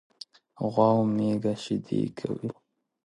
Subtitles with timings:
[0.71, 2.49] غوا او میږه شيدي کوي.